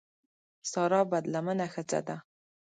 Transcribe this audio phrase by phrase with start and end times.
[0.71, 2.17] سارا بدلمنه ښځه ده.